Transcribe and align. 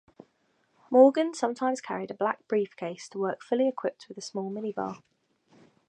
Morgan 0.89 1.31
sometimes 1.35 1.79
carried 1.79 2.09
a 2.09 2.15
black 2.15 2.47
briefcase 2.47 3.07
to 3.09 3.19
work 3.19 3.43
fully 3.43 3.67
equipped 3.67 4.07
with 4.09 4.17
a 4.17 4.21
small 4.21 4.49
mini-bar. 4.49 4.97